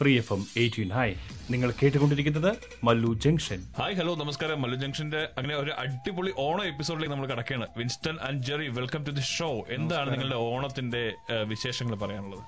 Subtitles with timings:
[0.00, 0.88] Free F M eighteen.
[0.90, 1.08] Hi
[1.50, 2.52] നിങ്ങൾ കേട്ടുകൊണ്ടിരിക്കുന്നത്
[2.84, 3.62] Mallu junction.
[3.78, 4.62] Hi hello നമസ്കാരം.
[4.62, 7.66] മല്ലു ജംഗ്ഷന്റെ അങ്ങനെ ഒരു അടിപൊളി ഓണം എപ്പിസോഡിലേക്ക് നമ്മൾ കിടക്കുകയാണ്.
[7.76, 9.50] Winston and Jerry welcome to the show.
[9.68, 11.02] എന്താണ് നിങ്ങളുടെ ഓണത്തിന്റെ
[11.48, 12.42] വിശേഷങ്ങൾ പറയാനുള്ളത്?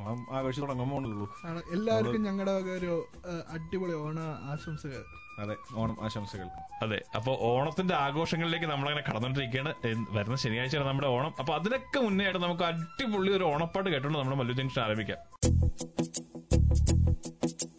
[0.00, 0.68] ഓണം ആഘോഷിച്ച്
[1.74, 2.92] എല്ലാവർക്കും ഞങ്ങളുടെ ഒരു
[3.56, 4.20] അടിപൊളി ഓണ
[4.52, 5.02] ആശംസകൾ.
[5.42, 6.48] അതെ ഓണം ആശംസകൾ.
[6.82, 9.74] അതെ അപ്പൊ ഓണത്തിന്റെ ആഘോഷങ്ങളിലേക്ക് നമ്മളങ്ങനെ കടന്നുകൊണ്ടിരിക്കുകയാണ്.
[10.10, 11.34] വരുന്ന ശനിയാഴ്ചയാണ് നമ്മുടെ ഓണം.
[11.38, 15.18] അപ്പൊ അതിനൊക്കെ മുന്നേ ആയിട്ട് നമുക്ക് അടിപൊളി ഒരു ഓണപ്പാട്ട് കേട്ടോണ്ട് നമ്മുടെ മല്ലു ജംഗ്ഷൻ ആരംഭിക്കാം.
[16.52, 16.58] ピ
[17.40, 17.71] ピピ。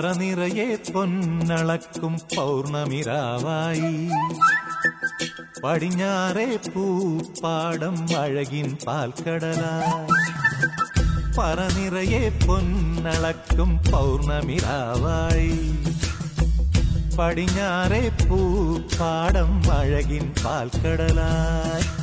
[0.00, 4.10] പറനിറയെ പൊന്നളക്കും പൗർണമിരാവായി.
[5.64, 10.08] പടിഞ്ഞാറെ പൂപ്പാടം അഴകിൻ പാൽക്കടലായി.
[11.38, 15.58] പറനിറയെ പൊന്നളക്കും പൗർണമിരാവായി.
[17.16, 21.99] പടിഞ്ഞാറെ പൂപ്പാടം അഴകിൻ പാൽക്കടലായി.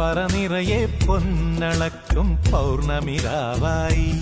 [0.00, 4.12] പറനിറയെ പൊന്നളക്കും പൗർണമിരാവായി.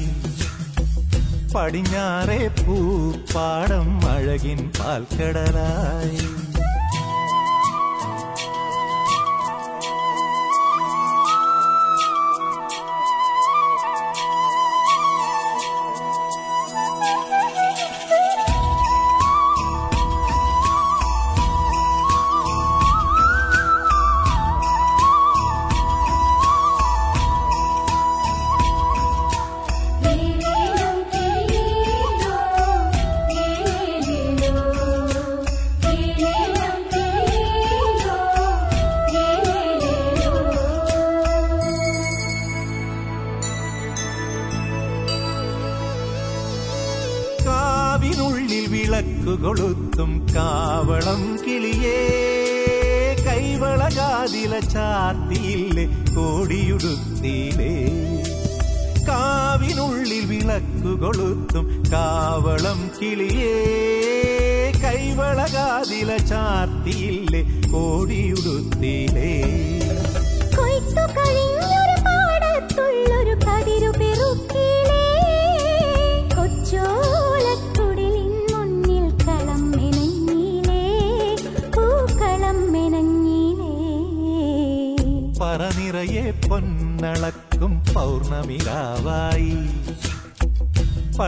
[1.55, 6.38] പടിഞ്ഞാറെ പൂപ്പാടം അഴകിൻ പാൽക്കടലായി.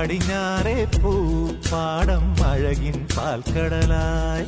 [0.00, 1.10] പടിഞ്ഞാറേ പൂ
[1.70, 4.46] പാടം അഴകിൻ പാൽക്കടലായി.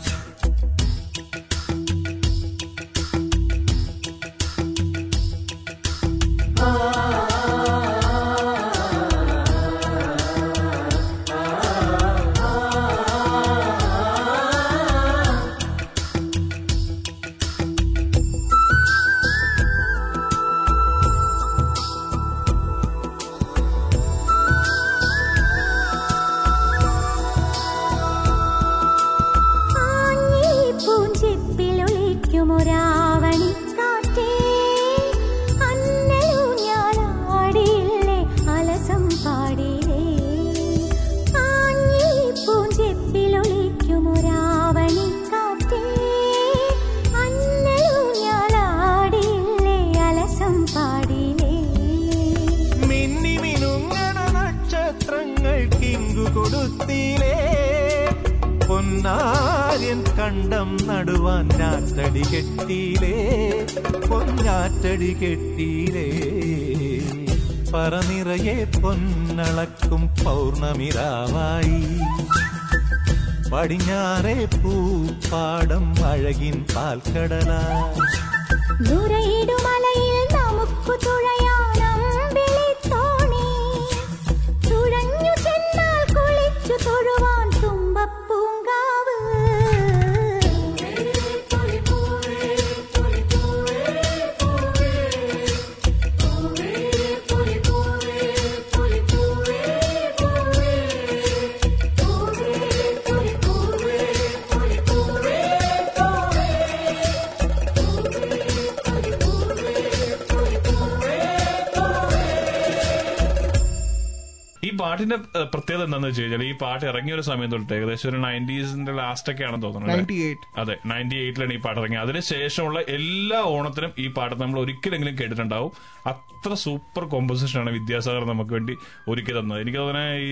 [115.02, 119.30] പാട്ടിന്റെ പ്രത്യേകത എന്താണെന്ന് വെച്ച് കഴിഞ്ഞാൽ ഈ പാട്ട് ഇറങ്ങിയ ഒരു സമയം തൊട്ട് ഏകദേശം ഒരു നയന്റീസിന്റെ ലാസ്റ്റ്
[119.32, 120.02] ഒക്കെ ആണെന്ന് തോന്നുന്നു അല്ലേ?
[120.02, 120.44] 98.
[120.62, 122.02] അതെ നയന്റി എയ്റ്റിലാണ് ഈ പാട്ട് ഇറങ്ങിയത്.
[122.06, 125.72] അതിനുശേഷമുള്ള എല്ലാ ഓണത്തിനും ഈ പാട്ട് നമ്മൾ ഒരിക്കലെങ്കിലും കേട്ടിട്ടുണ്ടാവും.
[126.12, 128.76] അത്ര സൂപ്പർ കോമ്പോസിഷൻ ആണ് വിദ്യാസാഗർ നമുക്ക് വേണ്ടി
[129.12, 129.58] ഒരുക്കി തന്നത്.
[129.64, 130.30] എനിക്ക് തോന്നുന്നത് ഈ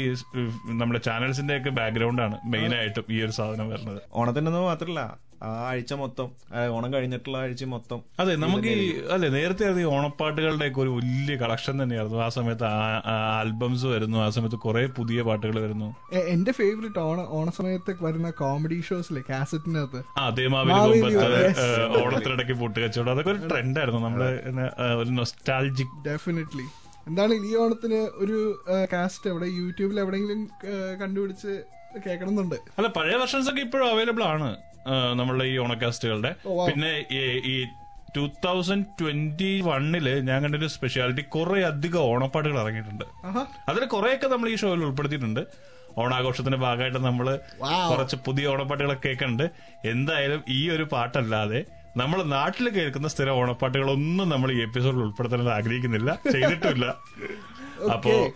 [0.82, 4.00] നമ്മുടെ ചാനൽസിന്റെ ഒക്കെ ബാക്ക്ഗ്രൗണ്ട് ആണ് മെയിൻ ആയിട്ടും ഈ ഒരു സാധനം വരുന്നത്.
[4.20, 5.00] ഓണത്തിന്റെ ഒന്നും മാത്രല്ല
[5.40, 6.28] ആ ആഴ്ച മൊത്തം
[6.74, 11.34] ഓണം കഴിഞ്ഞിട്ടുള്ള ആഴ്ച മൊത്തം അതെ നമുക്ക് ഈ അല്ലെ നേരത്തെ അത് ഈ ഓണപ്പാട്ടുകളുടെ ഒക്കെ ഒരു വലിയ
[11.42, 12.18] കളക്ഷൻ തന്നെയായിരുന്നു.
[12.24, 12.66] ആ സമയത്ത്
[13.38, 15.88] ആൽബംസ് വരുന്നു ആ സമയത്ത് കുറെ പുതിയ പാട്ടുകൾ വരുന്നു.
[16.34, 21.00] എന്റെ ഫേവറേറ്റ് ഓണ ഓണസമയത്ത് വരുന്ന കോമഡി ഷോസിലെ കാസറ്റിനകത്ത് അതേ മാവേലി,
[22.02, 23.12] ഓണത്തിനിടയ്ക്ക് പൂട്ടുകച്ചവടം.
[23.14, 26.68] അതൊക്കെ ഒരു ട്രെൻഡായിരുന്നു നമ്മുടെ ഏഹ്, ഒരു നൊസ്റ്റാൾജിക് ഡെഫിനറ്റ്ലി
[27.08, 28.38] എന്താണ് ഈ ഓണത്തിന് ഒരു
[28.92, 30.40] കാസ്റ്റ് എവിടെ യൂട്യൂബിൽ എവിടെയെങ്കിലും
[31.02, 31.52] കണ്ടുപിടിച്ച്
[32.04, 32.58] കേൾക്കണമെന്നുണ്ട്?
[32.78, 34.50] അല്ല പഴയ വെർഷൻസ് ഒക്കെ ഇപ്പോഴും അവൈലബിൾ ആണ്.
[35.14, 36.34] നമ്മളുടെ ഈ ഓണക്കാസ്റ്റുകളുടെ.
[36.66, 37.66] പിന്നെ ഈ-
[38.16, 43.04] ടൂ തൗസൻഡ് ട്വന്റി വണ്ണിൽ ഞാൻ കണ്ടൊരു സ്പെഷ്യാലിറ്റി കുറെ അധികം ഓണപ്പാട്ടുകൾ ഇറങ്ങിയിട്ടുണ്ട്.
[43.68, 45.46] അതിൽ കുറെയൊക്കെ നമ്മൾ ഈ ഷോയിൽ ഉൾപ്പെടുത്തിയിട്ടുണ്ട്.
[45.98, 47.38] ഓണാഘോഷത്തിന്റെ ഭാഗമായിട്ട് നമ്മൾ
[47.90, 49.50] കുറച്ച് പുതിയ ഓണപ്പാട്ടുകളൊക്കെ കേൾക്കുന്നുണ്ട്.
[49.84, 51.64] എന്തായാലും ഈ ഒരു പാട്ടല്ലാതെ
[51.96, 56.14] നമ്മൾ നാട്ടിൽ കേൾക്കുന്ന സ്ഥിര ഓണപ്പാട്ടുകളൊന്നും നമ്മൾ ഈ എപ്പിസോഡിൽ ഉൾപ്പെടുത്താൻ ആഗ്രഹിക്കുന്നില്ല.
[56.32, 56.86] ചെയ്തിട്ടില്ല
[57.94, 58.30] അപ്പോ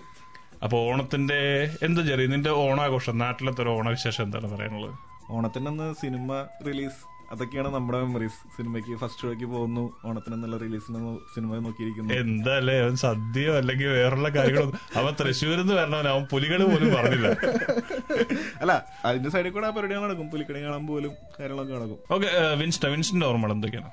[0.62, 4.94] അപ്പൊ ഓണത്തിന്റെ എന്താ ചെറിയ നിന്റെ ഓണാഘോഷം നാട്ടിലത്തെ ഒരു ഓണവിശേഷം എന്താണ് പറയാനുള്ളത്?
[5.30, 6.32] ഓണത്തിന്റെ അന്ന് സിനിമ
[6.68, 7.00] റിലീസ്
[7.32, 11.00] അതൊക്കെയാണ് നമ്മുടെ മെമ്മറീസ് സിനിമയ്ക്ക് ഫസ്റ്റ് ഷോയ്ക്ക് പോകുന്നു ഓണത്തിന് എന്നുള്ള റിലീസിന്
[11.34, 12.10] സിനിമ നോക്കിയിരിക്കുന്നു.
[12.22, 17.28] എന്താല്ലേ അവൻ സദ്യയോ അല്ലെങ്കിൽ വേറുള്ള കാര്യങ്ങളൊന്നും അവൻ തൃശ്ശൂരിൽ നിന്ന് വരണവൻ അവൻ പുലികൾ പോലും പറഞ്ഞില്ല.
[18.62, 18.72] അല്ല
[19.08, 20.30] അതിന്റെ സൈഡിൽ കൂടെ ആ പരിപാടി നടക്കും.
[20.34, 21.98] പുലിക്കണി കാണാൻ പോലും കാര്യങ്ങളൊക്കെ നടക്കും.
[22.16, 22.30] ഓക്കെ
[22.62, 23.90] വിൻസ്റ്റ വിൻസ്റ്റിന്റെ ഓർമ്മകൾ എന്തൊക്കെയാണ്?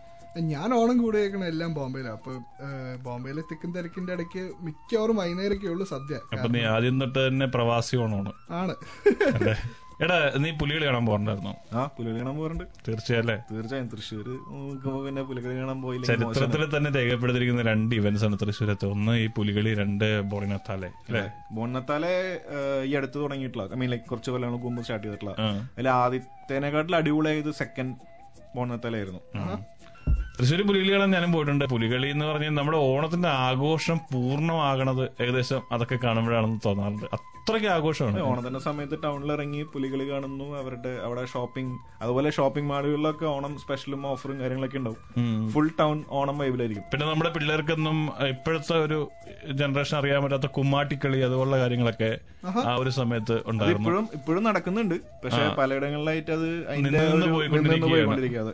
[0.54, 2.32] ഞാൻ ഓണം കൂടെ കേൾക്കണ എല്ലാം ബോംബെയിലാണ് അപ്പൊ
[3.06, 6.16] ബോംബെയിലെ തിക്കും തിരക്കിന്റെ ഇടയ്ക്ക് മിക്കവാറും വൈകുന്നേരമൊക്കെ ഉള്ളു സദ്യ.
[6.34, 8.34] അപ്പൊ നീ ആദ്യം തൊട്ട് തന്നെ പ്രവാസി ഓണമാണ്.
[8.62, 8.76] ആണ്.
[10.04, 11.52] എടാ നീ പുലികളി കാണാൻ പോകണ്ടായിരുന്നു?
[11.78, 12.64] ആ പുലികളി കാണാൻ പോകാറുണ്ട്.
[12.88, 13.88] തീർച്ചയായല്ലേ തീർച്ചയായും.
[13.94, 14.28] തൃശ്ശൂർ
[15.06, 18.88] പിന്നെ പുലികളി കാണാൻ പോയില്ല ചരിത്രത്തിൽ തന്നെ രേഖപ്പെടുത്തിയിരിക്കുന്ന രണ്ട് ഇവന്റ്സ് ആണ് തൃശ്ശൂരത്ത്.
[18.96, 21.24] ഒന്ന് ഈ പുലികളി രണ്ട് ബോണിനത്താലെ അല്ലേ?
[21.58, 22.14] ബോണിനത്താലെ
[22.90, 25.36] ഈ അടുത്ത് തുടങ്ങിയിട്ടുള്ള ഐ മീൻ ലൈക്ക് കുറച്ച് കൊല്ലങ്ങൾക്ക് മുമ്പ് സ്റ്റാർട്ട് ചെയ്തിട്ടുള്ള.
[25.42, 27.96] അല്ല അതിൽ ആദ്യത്തേനെക്കാട്ടിൽ അടിപൊളിയായത് സെക്കൻഡ്
[28.56, 29.22] ബോണ്ണത്താലായിരുന്നു
[30.38, 31.66] തൃശ്ശൂർ പുലികളി കാണാൻ ഞാനും പോയിട്ടുണ്ട്.
[31.66, 37.06] പുലികളി എന്ന് പറഞ്ഞാൽ നമ്മുടെ ഓണത്തിന്റെ ആഘോഷം പൂർണമാകണത് ഏകദേശം അതൊക്കെ കാണുമ്പോഴാണെന്ന് തോന്നാറുണ്ട്.
[37.18, 38.22] അത്രയ്ക്ക് ആഘോഷമാണ്.
[38.22, 40.48] ഓണത്തിന്റെ സമയത്ത് ടൗണിൽ ഇറങ്ങി പുലികളി കാണുന്നു.
[40.60, 45.50] അവരുടെ അവിടെ ഷോപ്പിംഗ് അതുപോലെ ഷോപ്പിംഗ് മാളുകളിലൊക്കെ ഓണം സ്പെഷ്യലും ഓഫറും കാര്യങ്ങളൊക്കെ ഉണ്ടാവും.
[45.54, 49.00] ഫുൾ ടൗൺ ഓണം വൈബിലായിരിക്കും പിന്നെ നമ്മുടെ പിള്ളേർക്കൊന്നും ഇപ്പോഴത്തെ ഒരു
[49.52, 52.12] ജനറേഷൻ അറിയാൻ പറ്റാത്ത കുമ്മാട്ടിക്കളി അതുപോലുള്ള കാര്യങ്ങളൊക്കെ
[52.46, 53.90] ആ ഒരു സമയത്ത് ഉണ്ടാവും ഉണ്ടായിരുന്നു.
[53.90, 54.96] ഇപ്പോഴും ഇപ്പോഴും നടക്കുന്നുണ്ട്.
[55.24, 56.48] പക്ഷെ പലയിടങ്ങളിലായിട്ട് അത്
[57.34, 58.54] പോയിക്കൊണ്ടിരിക്കുകയാണ്.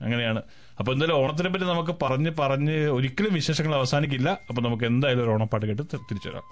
[0.00, 0.42] അങ്ങനെയാണ്.
[0.78, 4.38] അപ്പൊ എന്തായാലും ഓണത്തിനെ പറ്റി നമുക്ക് പറഞ്ഞ് പറഞ്ഞ് ഒരിക്കലും വിശേഷങ്ങൾ അവസാനിക്കില്ല.
[4.48, 6.42] അപ്പൊ നമുക്ക് എന്തായാലും ഒരു ഓണപ്പാട്ട് കേട്ട് തിരിച്ചു വരാം.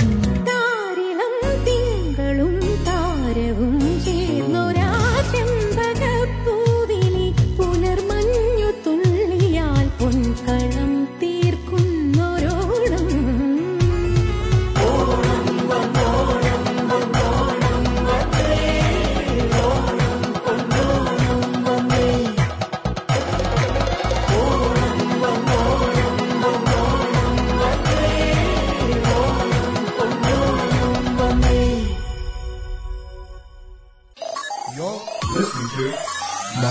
[0.00, 0.59] Boom.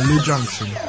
[0.09, 0.88] New Junction.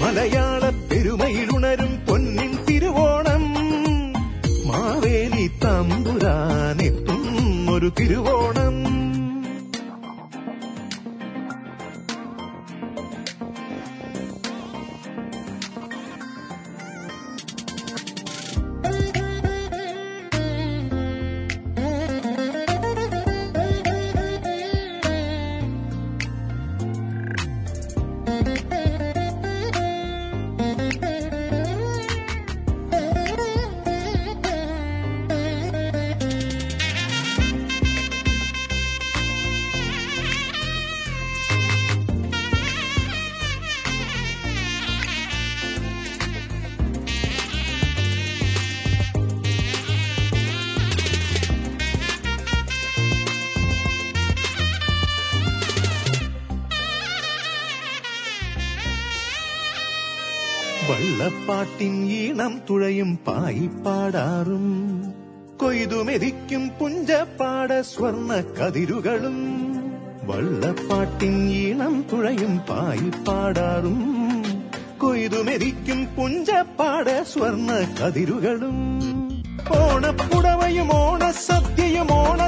[0.00, 3.44] മലയാള പെരുമയിലുണരും പൊന്നിൻ തിരുവോണം.
[4.66, 7.22] മാവേലി തമ്പുരാനെത്തും
[7.74, 8.75] ഒരു തിരുവോണം.
[63.56, 64.64] പായിപ്പാടാറും
[65.60, 69.38] കൊയ്തുമെതിക്കും പുഞ്ചപ്പാട സ്വർണ കതിരുകളും
[70.28, 73.98] വള്ളപ്പാട്ടിൻ ഈണം തുഴയും പായിപ്പാടാറും.
[74.98, 78.78] കൊയ്തുമെതിക്കും പുഞ്ചപ്പാട സ്വർണ കതിരുകളും
[79.80, 82.45] ഓണപ്പുടവയും ഓണസദ്യയും ഓണത്തുമ്പികളും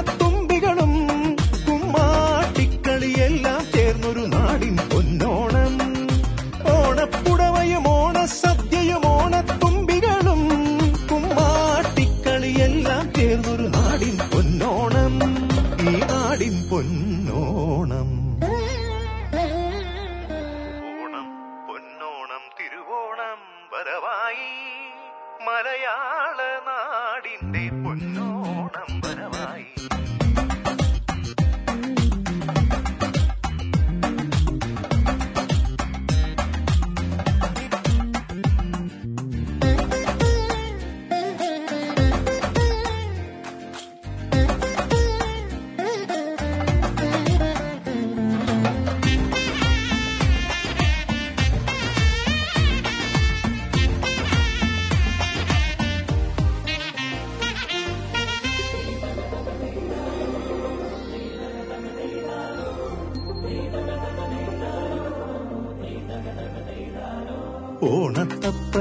[27.49, 27.71] Sunday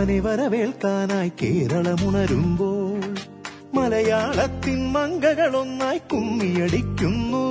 [0.09, 3.01] ഓണത്തപ്പനെ വരവേൽക്കാനായി കേരളമുണരുമ്പോൾ
[3.75, 7.44] മലയാളത്തിൻ മങ്കകളൊന്നായി കുമ്മിയടിക്കുന്നു.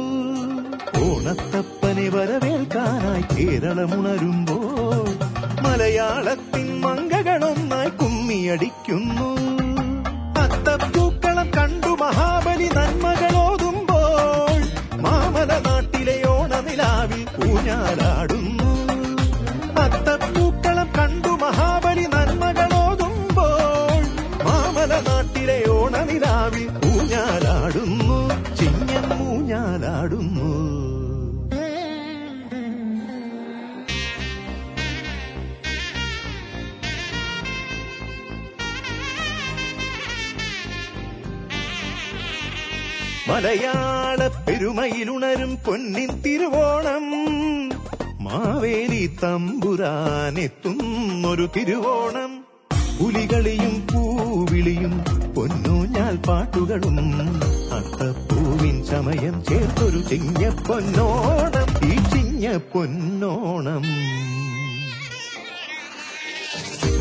[1.06, 5.06] ഓണത്തപ്പനെ വരവേൽക്കാനായി കേരളമുണരുമ്പോൾ
[5.62, 9.57] മലയാളത്തിൻ മങ്കകളൊന്നായി കുമ്മിയടിക്കുന്നു.
[43.58, 47.04] മലയാള പെരുമയിലുണരും പൊന്നിൻ തിരുവോണം.
[48.24, 52.46] മാവേലി തമ്പുരാനെത്തുന്നൊരു തിരുവോണം.
[53.00, 57.32] പുലികളിയും പൂവിളിയും പൊന്നൂഞ്ഞാൽ പാട്ടുകളും
[57.74, 63.84] അത്തപ്പൂവിൻ സമയം ചേർത്തൊരു ചിങ്ങ പൊന്നോണം ഈ ചിങ്ങ പൊന്നോണം.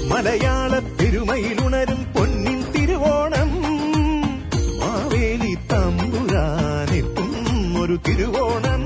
[0.08, 3.35] മലയാള പെരുമയിലുണരും പൊന്നിൻ തിരുവോണം.
[7.96, 8.82] തിരുവോണം.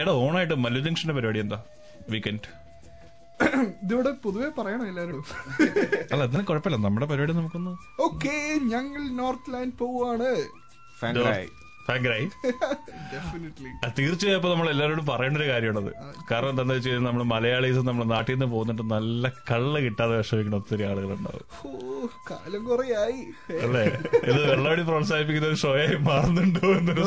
[0.00, 1.64] എടാ ഓണായിട്ട് മല്ലു ജംഗ്ഷന്റെ പരിപാടി എന്താ?
[2.08, 2.67] വീക്കെൻഡ്
[3.84, 5.24] ഇതിവിടെ പൊതുവെ പറയണോ എല്ലാരോടും.
[6.12, 6.86] അല്ല കുഴപ്പമില്ല.
[6.86, 10.36] നമ്മുടെ പരിപാടി നമുക്കൊന്ന് ഓക്കെ ഞങ്ങൾ നോർത്ത് ലാൻഡ് പോവാണ്.
[13.98, 15.92] തീർച്ചയായും ഇപ്പൊ നമ്മൾ എല്ലാവരോടും പറയേണ്ട ഒരു കാര്യമാണത്.
[16.30, 20.82] കാരണം എന്താണെന്ന് വെച്ച് കഴിഞ്ഞാൽ നമ്മൾ മലയാളീസ് നമ്മുടെ നാട്ടിൽ നിന്ന് പോകുന്നിട്ട് നല്ല കള്ള കിട്ടാതെ വിഷമിക്കുന്ന ഒത്തിരി
[20.82, 21.68] ആളുകളുണ്ടാവും.
[22.30, 23.26] കാലം കുറയായി.
[23.62, 23.84] അല്ലേ?
[24.30, 27.02] ഇത് വെള്ളവടി പ്രോത്സാഹിപ്പിക്കുന്ന ഒരു ഷോയായി മാറുന്നുണ്ടോ എന്നൊരു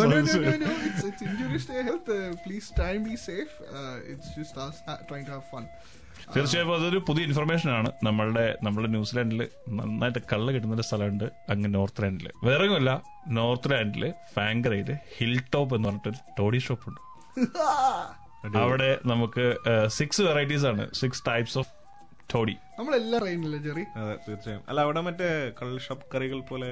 [2.46, 3.20] please time B no.
[3.20, 3.32] As
[4.12, 4.44] it's to
[5.30, 6.00] have your
[6.36, 7.89] തീർച്ചയായും അതൊരു പുതിയ ഇൻഫർമേഷൻ ആണ്.
[8.04, 12.91] നമ്മളുടെ നമ്മുടെ ന്യൂസിലാൻഡിൽ നന്നായിട്ട് കള്ള് കിട്ടുന്ന ഒരു സ്ഥലമുണ്ട് അങ്ങ് നോർത്ത് ലാൻഡിൽ വേറെ ഒന്നുമല്ല
[13.28, 17.02] നോർത്ത് ലാൻഡിൽ ഫാങ്കറയിൽ ഹിൽ ടോപ്പ് എന്ന് പറഞ്ഞിട്ടൊരു ടോഡി ഷോപ്പ് ഉണ്ട്
[18.58, 19.46] അവിടെ നമുക്ക്
[19.88, 20.94] സിക്സ് വെറൈറ്റീസ് ആണ്.
[20.94, 21.72] Six types of
[22.34, 22.56] toddy.
[22.80, 23.84] നമ്മളെല്ലാം അറിയുന്നില്ല ജെറി?
[24.02, 24.63] അതെ തീർച്ചയായും.
[24.70, 26.70] അല്ല അവിടെ മറ്റേ കള്ള് ഷോപ്പ് കറികൾ പോലെ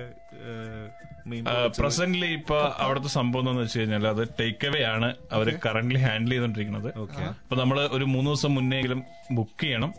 [1.29, 1.77] പ്രസന്റ്.
[1.79, 6.89] പ്രസന്റ്ലി ഇപ്പൊ അവിടുത്തെ സംഭവം എന്താണെന്ന് വെച്ച് കഴിഞ്ഞാൽ അത് ടേക്ക് അവേ ആണ് അവർ കറന്റ് ഹാൻഡിൽ ചെയ്തോണ്ടിരിക്കുന്നത്.
[7.05, 7.27] Okay.
[7.43, 9.01] അപ്പൊ നമ്മൾ ഒരു മൂന്ന് ദിവസം മുന്നെങ്കിലും
[9.39, 9.93] ബുക്ക് ചെയ്യണം.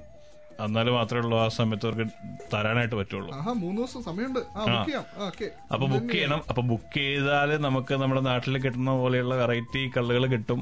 [0.65, 2.07] എന്നാലും മാത്രമേ ഉള്ളൂ ആ സമയത്ത് അവർക്ക്
[2.53, 3.31] തരാനായിട്ട് പറ്റുള്ളൂ.
[3.37, 4.41] ആഹാ മൂന്ന് ദിവസം സമയമുണ്ട്.
[4.57, 5.05] ആ ബുക്ക് ചെയ്യാം.
[5.27, 6.41] ഓക്കെ അപ്പൊ ബുക്ക് ചെയ്യണം.
[6.51, 10.61] അപ്പൊ ബുക്ക് ചെയ്താൽ നമുക്ക് നമ്മുടെ നാട്ടിൽ കിട്ടുന്ന പോലെയുള്ള വെറൈറ്റി കള്ളുകൾ കിട്ടും.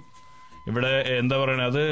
[0.69, 1.83] ഇവിടെ എന്താ പറയണേ അത്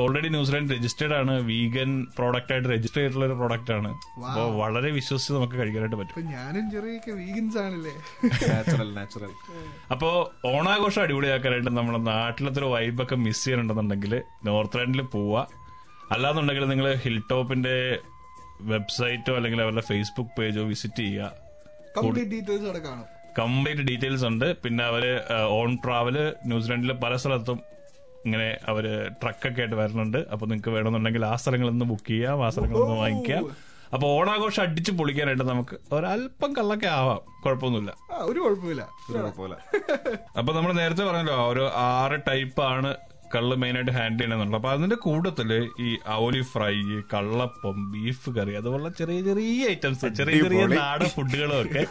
[0.00, 1.34] ഓൾറെഡി ന്യൂസിലാൻഡ് രജിസ്റ്റേഡ് ആണ്.
[1.50, 3.90] വീഗൻ പ്രോഡക്റ്റ് ആയിട്ട് രജിസ്റ്റർ ചെയ്തിട്ടുള്ള ഒരു പ്രോഡക്റ്റ് ആണ്.
[4.28, 6.14] അപ്പോൾ വളരെ വിശ്വസിച്ച് നമുക്ക് കഴിക്കാനായിട്ട് പറ്റും.
[6.14, 7.94] ഇപ്പൊ ഞാനും ചെറിയൊക്കെ വീഗൻസ് ആണല്ലേ?
[8.52, 9.32] നാച്ചുറൽ നാച്ചുറൽ
[9.94, 10.10] അപ്പോ
[10.52, 14.14] ഓണാഘോഷം അടിപൊളിയാക്കാനായിട്ട് നമ്മുടെ നാട്ടിലത്തെ ഒരു വൈബൊക്കെ മിസ് ചെയ്യണമെന്നുണ്ടെങ്കിൽ
[14.48, 15.48] നോർത്ത് ലാൻഡിൽ പോവുക
[16.14, 17.76] അല്ലാന്നുണ്ടെങ്കിൽ നിങ്ങൾ ഹിൽ ടോപ്പിന്റെ
[18.72, 21.32] വെബ്സൈറ്റോ അല്ലെങ്കിൽ അവരുടെ ഫേസ്ബുക്ക് പേജോ വിസിറ്റ് ചെയ്യുക
[21.96, 23.06] കംപ്ലീറ്റ് ഡീറ്റെയിൽസ് അവിടെ കാണും.
[23.38, 24.46] കംപ്ലീറ്റ് ഡീറ്റെയിൽസ് ഉണ്ട്.
[24.62, 25.04] പിന്നെ അവർ
[25.56, 26.16] ഓൺ ട്രാവൽ
[26.50, 27.58] ന്യൂസിലാൻഡിലെ പല സ്ഥലത്തും
[28.26, 28.84] ഇങ്ങനെ അവർ
[29.22, 30.18] ട്രക്കൊക്കെ ആയിട്ട് വരുന്നുണ്ട്.
[30.32, 33.44] അപ്പൊ നിങ്ങൾക്ക് വേണമെന്നുണ്ടെങ്കിൽ ആ സ്ഥലങ്ങളിൽ നിന്ന് ബുക്ക് ചെയ്യാം ആ സ്ഥലങ്ങളിൽ നിന്ന് വാങ്ങിക്കാം.
[33.94, 37.20] അപ്പൊ ഓണാഘോഷം അടിച്ച് പൊളിക്കാനായിട്ട് നമുക്ക് ഒരല്പം കള്ളൊക്കെ ആവാം.
[37.44, 37.92] കുഴപ്പമൊന്നുമില്ല.
[38.22, 38.82] ഒരു കുഴപ്പമില്ല.
[40.36, 42.90] അപ്പൊ നമ്മൾ നേരത്തെ പറഞ്ഞല്ലോ ഒരു ആറ് ടൈപ്പാണ്
[43.36, 46.74] കള്ള് മെയിനായിട്ട് ഹാൻഡിൽ ചെയ്യണമെന്നുള്ളത് അപ്പൊ അതിന്റെ കൂട്ടത്തിൽ ഈ ഔലി ഫ്രൈ
[47.14, 51.84] കള്ളപ്പം ബീഫ് കറി അതുപോലെ ചെറിയ ചെറിയ ഐറ്റംസ് ചെറിയ ചെറിയ നാടൻ ഫുഡുകളും ഒക്കെ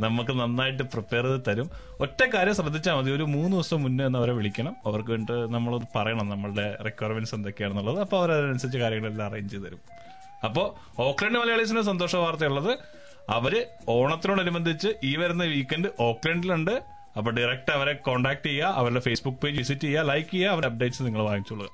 [0.00, 1.70] നമുക്ക് നന്നായിട്ട് പ്രിപ്പയർ ചെയ്ത് തരും.
[2.00, 3.10] ഒറ്റ കാര്യം ശ്രദ്ധിച്ചാൽ മതി.
[3.10, 4.76] ഒരു മൂന്ന് ദിവസം മുന്നേ ഒന്ന് അവരെ വിളിക്കണം.
[4.86, 8.00] അവർക്ക് വേണ്ടിട്ട് നമ്മൾ പറയണം നമ്മളുടെ റിക്വയർമെന്റ്സ് എന്തൊക്കെയാണെന്നുള്ളത്.
[8.00, 9.80] അപ്പൊ അവർ അതിനനുസരിച്ച് കാര്യങ്ങളെല്ലാം അറേഞ്ച് ചെയ്ത് തരും.
[10.44, 12.72] അപ്പോ ഓക്ലൻഡ് മലയാളീസിന്റെ സന്തോഷ വാർത്തയുള്ളത്
[13.30, 16.95] അവർ ഓണത്തിനോടനുബന്ധിച്ച് ഈ വരുന്ന വീക്കെൻഡ് ഓക്ലൻഡിലുണ്ട്.
[17.16, 21.22] അപ്പൊ ഡയറക്റ്റ് അവരെ കോൺടാക്ട് ചെയ്യുക അവരുടെ ഫേസ്ബുക്ക് പേജ് വിസിറ്റ് ചെയ്യുക ലൈക്ക് ചെയ്യുക അവരുടെ അപ്ഡേറ്റ്സ് നിങ്ങൾ
[21.22, 21.68] വാങ്ങിച്ചോളുക.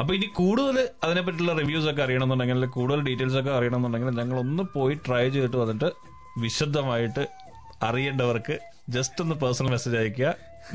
[0.00, 5.24] അപ്പൊ ഇനി കൂടുതൽ അതിനെപ്പറ്റിയുള്ള റിവ്യൂസ് ഒക്കെ അറിയണമെന്നുണ്ടെങ്കിൽ കൂടുതൽ ഡീറ്റെയിൽസ് ഒക്കെ അറിയണമെന്നുണ്ടെങ്കിൽ ഞങ്ങൾ ഒന്ന് പോയി ട്രൈ
[5.28, 5.88] ചെയ്തിട്ട് വന്നിട്ട്
[6.40, 7.24] വിശദമായിട്ട്
[7.82, 8.56] അറിയേണ്ടവർക്ക്
[8.88, 10.30] ജസ്റ്റ് ഒന്ന് പേഴ്സണൽ മെസ്സേജ് അയക്കുക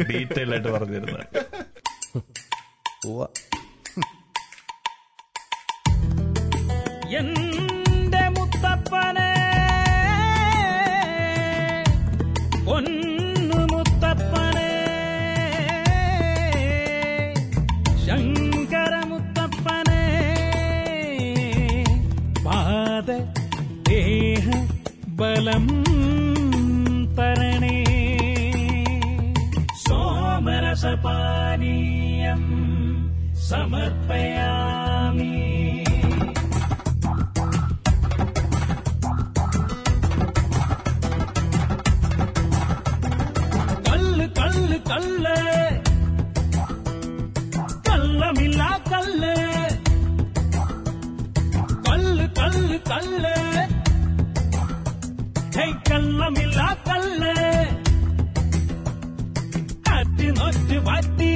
[0.09, 1.25] ഡീറ്റെയിൽ ആയിട്ട് പറഞ്ഞു തരുന്നത്
[7.19, 9.29] എന്റെ മുത്തപ്പനെ
[12.65, 13.02] പൊന്നു
[23.89, 24.45] देह
[25.19, 25.71] बलम्
[27.17, 27.77] तरणे
[31.13, 32.47] सोमरसपानीयम्
[33.49, 34.51] समर्पया
[56.23, 57.23] ஜென்மமில்லா கல்ல.
[59.83, 61.31] கட்டி நொச்சு வட்டி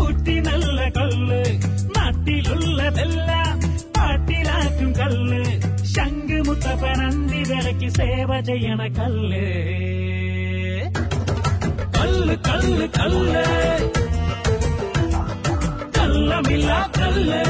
[0.00, 1.58] ஊட்டி நல்ல கொல்லு.
[1.92, 3.58] நாட்டிலுள்ளதெல்லாம்
[3.98, 5.42] பாட்டிலாக்கும் கல்லு.
[5.82, 9.44] சங்கு முத்தப்ப நந்தி விளக்கி சேவை செய்யண கல்லு.
[11.90, 13.44] கல்லு கல்லு கல்லு.
[15.98, 17.42] கல்லமில்லா கல்லு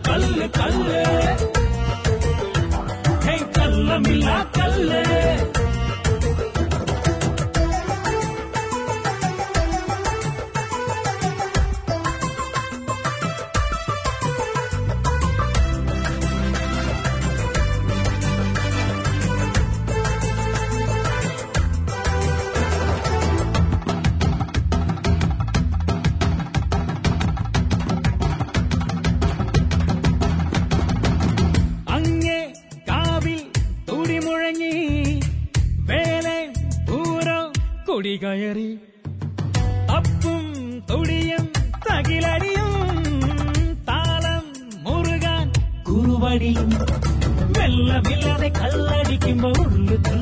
[0.00, 1.61] கல்லு கல்லு.
[3.94, 4.20] ഹേയ്
[4.56, 5.51] കള്ളമില്ല
[49.40, 50.21] மொருளுதல்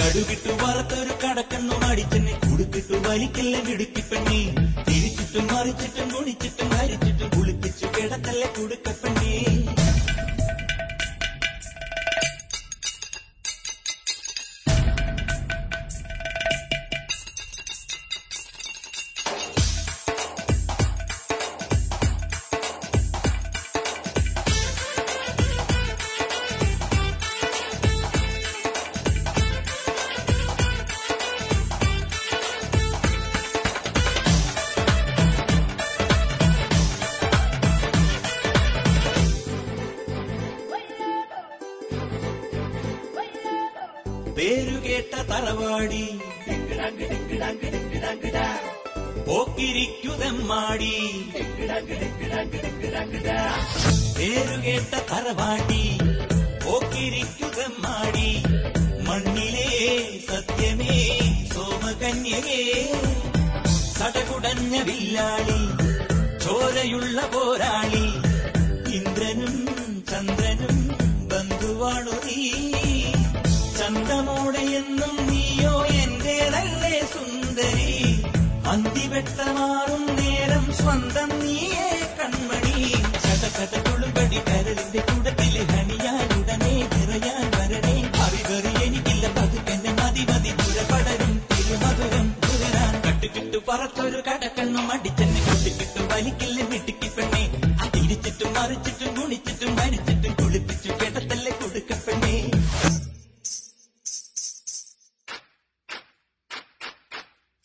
[0.00, 2.34] കടുകിട്ടു വറുത്തൊരു കടക്കണ്ണു അടിച്ചെന്നെ.
[2.44, 4.40] കുടുക്കിട്ടു വലിക്കല്ല വിടുക്കിപ്പെണ്ണി
[4.86, 9.34] തിരിച്ചിട്ടും മറിച്ചിട്ടും കുണിച്ചിട്ടും മരിച്ചിട്ടും കുളിപ്പിച്ചു കിടക്കല്ലേ കുടുക്കപ്പെണ്ണി.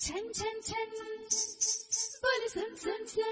[0.04, 0.88] छन छन छन
[2.22, 3.24] बोले सुन सुन सुन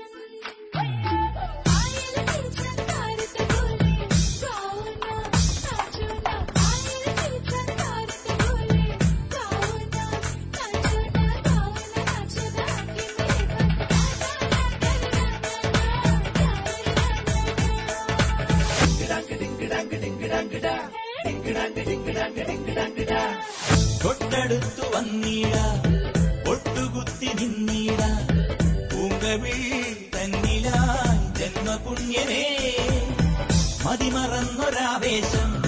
[0.79, 3.95] आयल की चंदारत बोले
[4.43, 5.17] गाओ ना
[5.65, 6.35] नाचो ना
[6.67, 8.85] आयल की चंदारत बोले
[9.35, 10.07] गाओ ना
[10.57, 13.49] नाचो ना गाओ ना नाचो ना कि मेरे
[24.03, 25.55] തൊട്ടടുത്തു വന്നീട
[26.84, 28.00] ഒട്ടുകുത്തി നിന്നിട.
[28.94, 29.84] പൂങ്കവിൾ
[30.16, 32.76] തന്നിലായി ജന്മപുണ്യനേ.
[33.86, 35.62] മതിമറന്നൊരാവേശം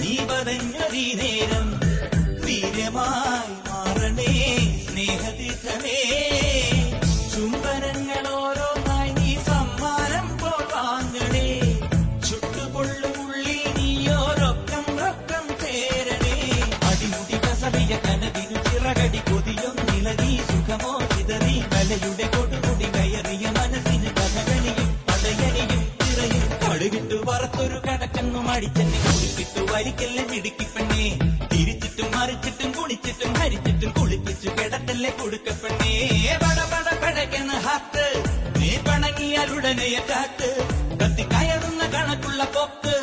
[0.00, 1.80] നീ പതഞ്ഞൊരീ നേരം
[2.46, 4.56] വീര്യമായി മാറണേ
[4.90, 6.00] സ്നേഹതീർത്ഥമേ
[21.96, 26.44] ചിതറി കൊടുകുടി കയറിയ മനസ്സിന് കഥകളിയും പടയണിയും തിറയും.
[26.62, 31.06] കടുകിട്ടു വറുത്തൊരു കടക്കെന്നു മടിച്ചെന്നെ കുളിപ്പിട്ടു വലിക്കല്ലേ മിടുക്കിപ്പെണ്ണേ
[31.52, 35.92] തിരിച്ചിട്ടും മറിച്ചിട്ടും കുണിച്ചിട്ടും ഹരിച്ചിട്ടും കുളിപ്പിച്ചു കിടത്തല്ലേ കൊടുക്കപ്പെണ്ണേ
[36.44, 38.06] പട പട പടയ്ക്കുന്ന ഹാത്ത്.
[38.60, 40.50] നീ പണങ്ങിയാൽ ഉടനെ കാത്ത്.
[41.02, 42.94] കത്തി കയറുന്ന കണക്കുള്ള പോക്ക്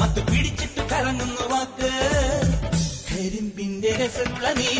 [0.00, 1.90] മത്ത് പിടിച്ചിട്ട് കറങ്ങുന്നു വാക്ക്.
[3.10, 4.70] കരിമ്പിന്റെ രസമുള്ള നീ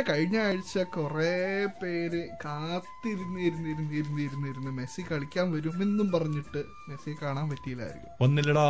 [0.00, 1.32] അങ്ങനെ കഴിഞ്ഞ ആഴ്ച കുറെ
[1.80, 8.12] പേര് കാത്തിരുന്ന് ഇരുന്ന് ഇരുന്ന് ഇരുന്ന് ഇരുന്ന് ഇരുന്ന് മെസ്സി കളിക്കാൻ വരുമെന്നും പറഞ്ഞിട്ട് മെസ്സി കാണാൻ പറ്റിയില്ലായിരിക്കും.
[8.26, 8.64] ഒന്നില്ലടാ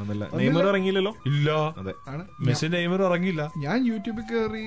[0.00, 1.12] ഒന്നല്ല നെയ്മർ ഇറങ്ങിയില്ലല്ലോ?
[1.30, 1.50] ഇല്ല.
[1.80, 1.92] അതെ.
[2.12, 2.22] ആണ്.
[2.46, 3.42] മെസ്സി നെയ്മർ ഇറങ്ങിയില്ല.
[3.64, 4.64] ഞാൻ യൂട്യൂബിൽ കയറി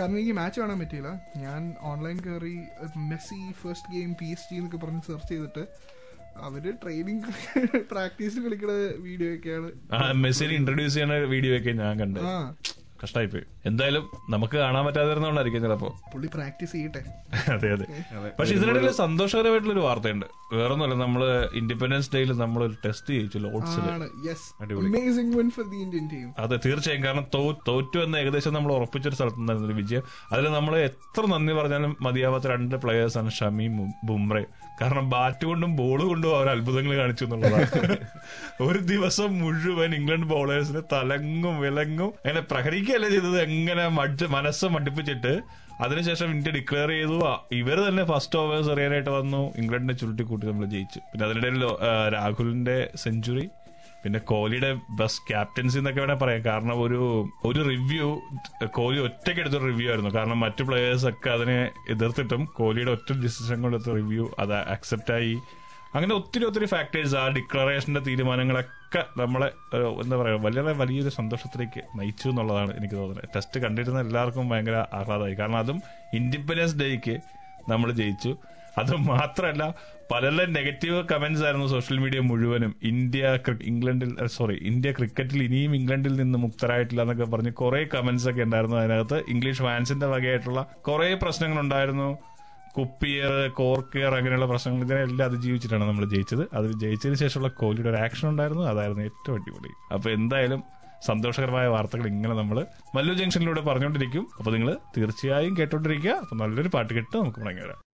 [0.00, 1.12] കാരണം എനിക്ക് മാച്ച് കാണാൻ പറ്റിയില്ല.
[1.44, 1.60] ഞാൻ
[1.92, 2.56] ഓൺലൈൻ കയറി
[3.10, 5.64] Messi first game P S G എന്നൊക്കെ പറഞ്ഞ് സെർച്ച് ചെയ്തിട്ട്
[6.46, 7.22] അവർ ട്രെയിനിങ്
[7.92, 8.74] പ്രാക്ടീസ് കളിക്കുന്ന
[9.06, 9.70] വീഡിയോ ഒക്കെയാണ്.
[9.92, 12.20] ആ മെസ്സിനെ ഇൻട്രൊഡ്യൂസ് ചെയ്യുന്ന വീഡിയോ ഒക്കെ ഞാൻ കണ്ട്.
[12.96, 13.42] ആ കഷ്ടായിപ്പോയി.
[13.66, 16.00] എന്തായാലും നമുക്ക് കാണാൻ പറ്റാതിരുന്നോണ്ടായിരിക്കും ചിലപ്പോ.
[16.14, 17.02] പുള്ളി പ്രാക്ടീസ് ചെയ്യട്ടെ.
[17.52, 17.86] അതെ അതെ.
[18.38, 20.26] പക്ഷെ ഇതിനിടയിൽ സന്തോഷകരമായിട്ടുള്ള ഒരു വാർത്തയുണ്ട്.
[20.52, 24.08] വേറൊന്നുമല്ല നമ്മൾ ഇൻഡിപെൻഡൻസ് ഡേയിൽ നമ്മൾ ഒരു ടെസ്റ്റ് ചെയ്യിച്ചു ലോഡ്സിൽ ആണ്.
[24.28, 24.88] യെസ് അടിപൊളി.
[25.36, 27.04] Win for the Indian team അതെ തീർച്ചയായും.
[27.04, 27.26] കാരണം
[27.68, 30.02] തോറ്റു എന്ന് ഏകദേശം നമ്മൾ ഉറപ്പിച്ചൊരു സ്ഥലത്ത് നിന്നായിരുന്നു ഒരു വിജയം.
[30.32, 34.42] അതിൽ നമ്മൾ എത്ര നന്ദി പറഞ്ഞാലും മതിയാവാത്ത രണ്ട് പ്ലേയേഴ്സാണ് ഷമിയും ബുംറ.
[34.80, 37.96] കാരണം ബാറ്റ് കൊണ്ടും ബോൾ കൊണ്ടും അവർ അത്ഭുതങ്ങൾ കാണിച്ചു എന്നുള്ളതാണ്.
[38.66, 43.38] ഒരു ദിവസം മുഴുവൻ ഇംഗ്ലണ്ട് ബോളേഴ്സിന് തലങ്ങും വിലങ്ങും അങ്ങനെ പ്രഹരിക്കുകയല്ല ചെയ്തത്?
[43.48, 43.86] എങ്ങനെ
[44.36, 45.34] മനസ്സ് മടുപ്പിച്ചിട്ട്
[45.84, 47.16] അതിനുശേഷം ഇന്ത്യ ഡിക്ലെയർ ചെയ്തു.
[47.60, 49.40] ഇവർ തന്നെ ഫസ്റ്റ് ഓവേഴ്സ് എറിയാനായിട്ട് വന്നു.
[49.60, 51.00] ഇംഗ്ലണ്ടിനെ ചുരുട്ടിക്കൂട്ടി നമ്മൾ ജയിച്ചു.
[51.12, 51.64] പിന്നെ അതിനിടയിൽ
[52.16, 53.46] രാഹുലിന്റെ സെഞ്ചുറി
[54.06, 56.44] പിന്നെ കോഹ്ലിയുടെ ബെസ്റ്റ് ക്യാപ്റ്റൻസി എന്നൊക്കെ വേണേൽ പറയാം.
[56.44, 56.98] കാരണം ഒരു
[57.44, 58.20] ഒരു റിവ്യൂ
[58.66, 60.10] കോഹ്ലി ഒറ്റയ്ക്ക് എടുത്തൊരു റിവ്യൂ ആയിരുന്നു.
[60.14, 61.56] കാരണം മറ്റു പ്ലേയേഴ്സ് ഒക്കെ അതിനെ
[61.90, 65.34] എതിർത്തിട്ടും കോഹ്ലിയുടെ ഒറ്റ ഡിസിഷൻ കൊണ്ടെടുത്ത റിവ്യൂ അത് അക്സെപ്റ്റ് ആയി.
[65.94, 69.48] അങ്ങനെ ഒത്തിരി ഒത്തിരി ഫാക്ടേഴ്സ് ആ ഡിക്ലറേഷന്റെ തീരുമാനങ്ങളൊക്കെ നമ്മളെ
[70.02, 73.28] എന്താ പറയുക വളരെ വലിയൊരു സന്തോഷത്തിലേക്ക് നയിച്ചു എന്നുള്ളതാണ് എനിക്ക് തോന്നുന്നത്.
[73.36, 75.34] ടെസ്റ്റ് കണ്ടിരുന്ന എല്ലാവർക്കും ഭയങ്കര ആഹ്ലാദമായി.
[75.34, 75.82] കാരണം അതും
[76.14, 77.16] ഇൻഡിപെൻഡൻസ് ഡേക്ക്
[77.68, 78.36] നമ്മൾ ജയിച്ചു.
[78.78, 79.74] അത് മാത്രല്ല
[80.12, 82.74] പല നെഗറ്റീവ് കമന്റ്സ് ആയിരുന്നു സോഷ്യൽ മീഡിയ മുഴുവനും.
[82.82, 88.76] ഇന്ത്യ ഇംഗ്ലണ്ടിൽ സോറി ഇന്ത്യ ക്രിക്കറ്റിൽ ഇനിയും ഇംഗ്ലണ്ടിൽ നിന്ന് മുക്തരായിട്ടില്ല എന്നൊക്കെ പറഞ്ഞ് കുറെ കമന്റ്സ് ഒക്കെ ഉണ്ടായിരുന്നു
[88.76, 89.24] അതിനകത്ത്.
[89.28, 92.18] ഇംഗ്ലീഷ് ഫാൻസിന്റെ വകയായിട്ടുള്ള കുറെ പ്രശ്നങ്ങൾ ഉണ്ടായിരുന്നു.
[92.78, 94.84] കുപ്പിയർ കോർക്കിയർ അങ്ങനെയുള്ള പ്രശ്നങ്ങൾ.
[94.84, 96.46] ഇതിനെല്ലാം അതിജീവിച്ചിട്ടാണ് നമ്മൾ ജയിച്ചത്.
[96.52, 98.62] അത് ജയിച്ചതിന് ശേഷമുള്ള കോഹ്ലിയുടെ ഒരു ആക്ഷൻ ഉണ്ടായിരുന്നു.
[98.62, 99.94] അതായിരുന്നു ഏറ്റവും അടിപൊളി.
[99.94, 100.62] അപ്പൊ എന്തായാലും
[101.06, 104.26] സന്തോഷകരമായ വാർത്തകൾ ഇങ്ങനെ നമ്മൾ മല്ലു ജംഗ്ഷനിലൂടെ പറഞ്ഞുകൊണ്ടിരിക്കും.
[104.38, 106.10] അപ്പൊ നിങ്ങൾ തീർച്ചയായും കേട്ടോണ്ടിരിക്കുക.
[106.10, 107.85] അപ്പൊ നല്ലൊരു പാട്ട് കേട്ട് നമുക്ക് മടങ്ങി വരാം.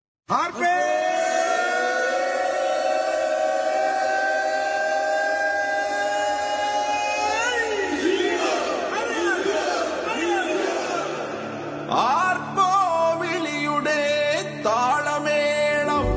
[12.00, 12.68] ആർപ്പോ
[13.22, 14.00] വിളിയുടെ
[14.66, 16.08] താളമേളം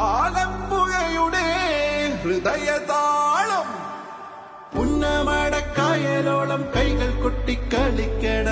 [0.00, 1.46] ആലപ്പുഴയുടെ
[2.22, 3.68] ഹൃദയതാളം
[4.74, 8.46] പുന്നമടക്കായലോളം കൈകൾ കൊട്ടിക്കളിക്കട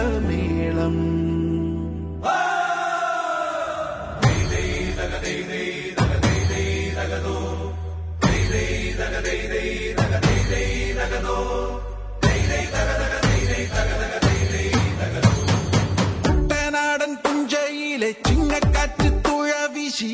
[19.96, 20.08] വീശി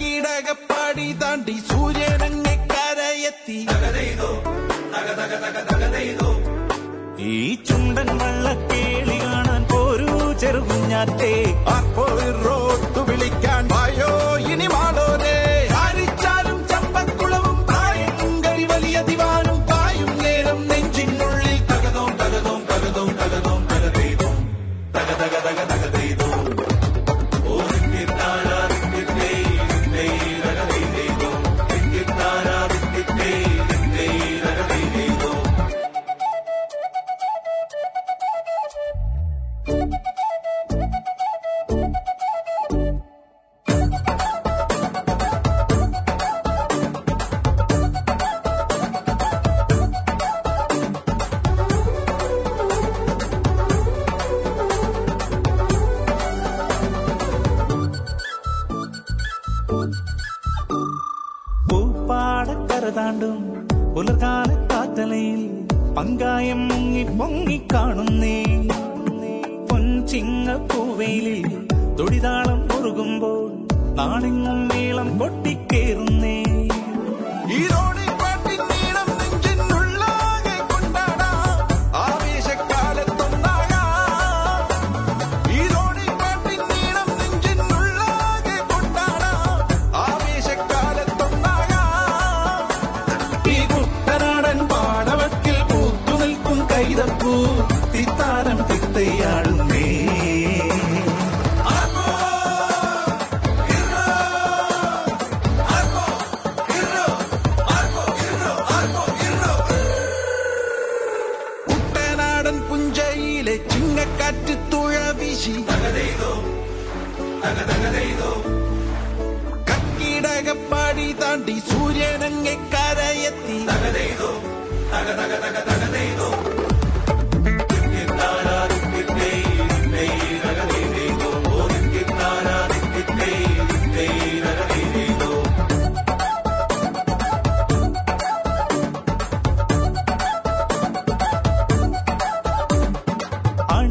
[0.00, 3.58] കീടകപ്പാടി താണ്ടി സൂര്യനങ്ങെ കരയെത്തി.
[7.30, 11.32] ഈ ചുണ്ടൻ വള്ളക്കേളി കാണാൻ പോരൂ ചെറുകുഞ്ഞാറ്റേ.
[11.74, 12.06] ആർപ്പോ
[12.44, 12.89] റോട്ടു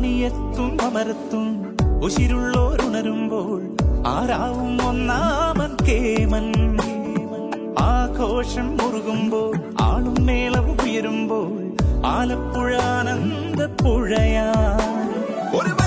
[0.10, 1.48] അണിയത്തും അമരത്തും
[2.04, 3.60] ഉശിരുള്ളോരുണരുമ്പോൾ
[4.08, 6.48] ആരാവും ഒന്നാമൻ കേമൻ.
[7.80, 11.52] ആഘോഷം മുറുകുമ്പോൾ ആളും മേളവും ഉയരുമ്പോൾ
[12.06, 14.50] ആലപ്പുഴ ആനന്ദപ്പുഴയാ.
[15.56, 15.79] ഒരു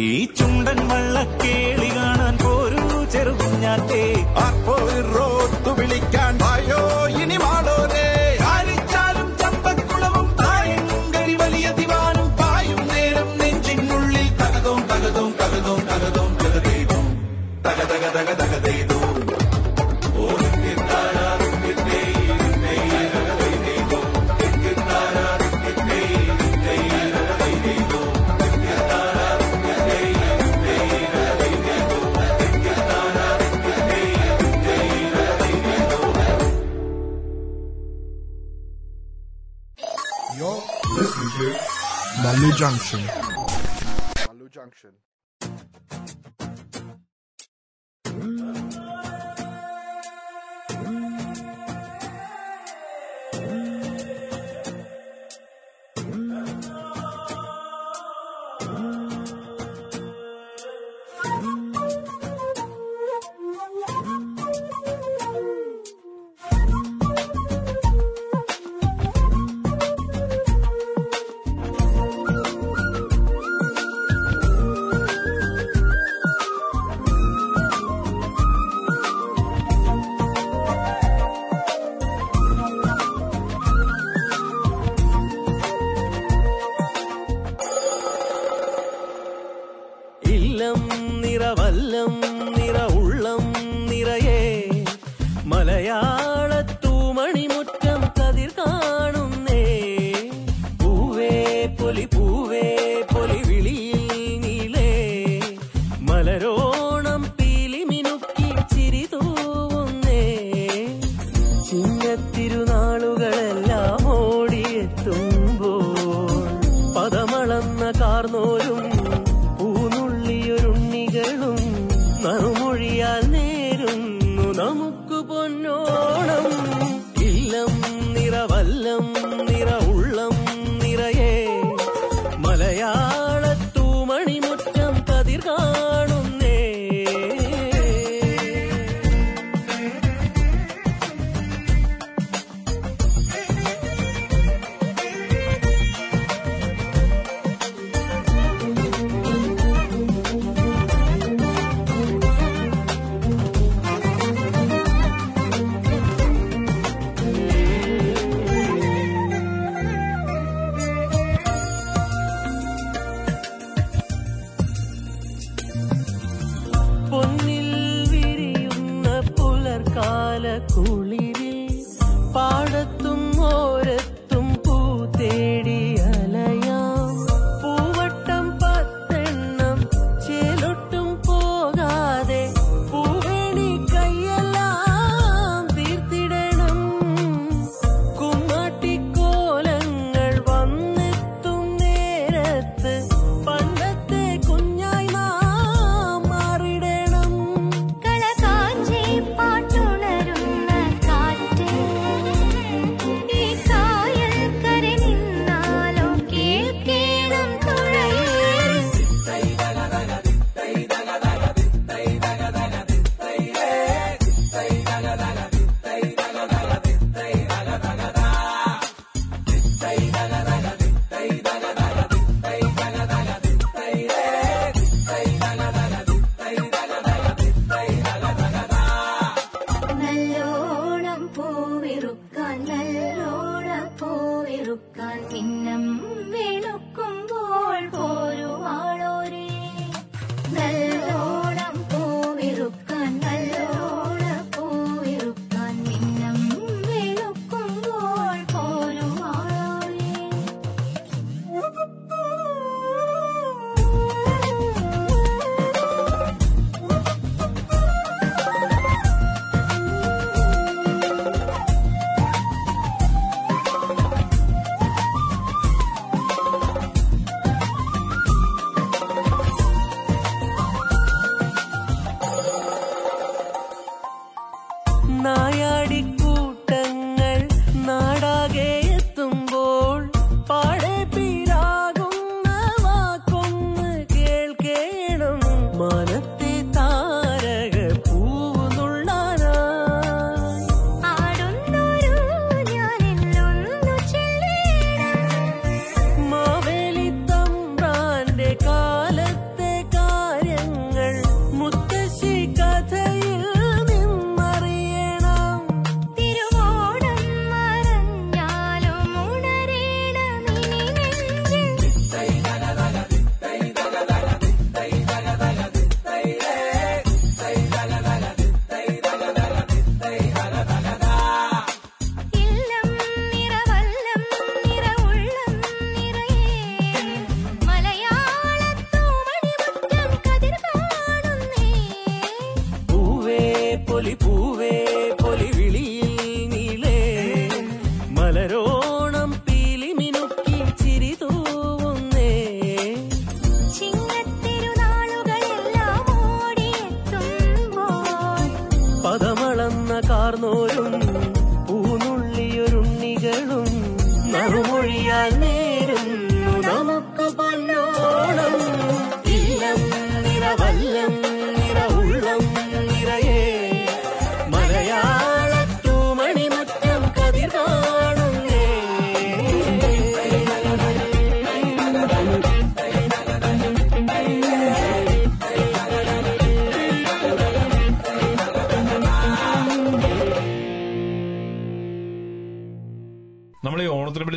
[0.00, 4.02] ഈ ചുണ്ടൻ വള്ളക്കേളി കാണാൻ പോരൂ ചെറുകുഞ്ഞാറ്റേ.
[4.44, 6.80] ആർപ്പോറോത്തു വിളിക്കാൻ വായോ
[7.22, 8.06] ഇനി മാളോനെ
[8.52, 15.80] ആരിച്ചാലും ചമ്പക്കുളവും തായങ്കരി വലിയ ദിവാനും പായും നേരം നെഞ്ചിനുള്ളിൽ തകതോം തകതോം തകതോം.
[15.90, 17.06] തകതോം തകതേതും
[17.66, 18.89] തകതക തകതകതേതും
[42.60, 43.00] Junction.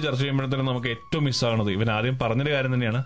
[0.04, 3.04] ചർച്ച ചെയ്യുമ്പോഴത്തേനും നമുക്ക് ഏറ്റവും മിസ്സാകുന്നത് ഇവൻ ആദ്യം പറഞ്ഞൊരു കാര്യം തന്നെയാണ്.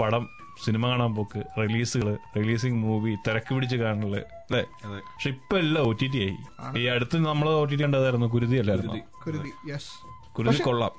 [0.00, 0.28] പടം
[0.64, 4.16] സിനിമ കാണാൻ പോക്ക് റിലീസുകൾ റിലീസിങ് മൂവി തിരക്ക് പിടിച്ച് കാണൽ.
[4.16, 6.36] അല്ലേ പക്ഷെ ഇപ്പൊ എല്ലാം ഒ ടി ടി ആയി.
[6.80, 8.98] ഈ അടുത്ത് നമ്മൾ ഒ ടി ടി കണ്ടതായിരുന്നു കുരുതി അല്ലായിരുന്നു?
[9.26, 10.62] കുരുതി.
[10.62, 10.90] കൊള്ളാം.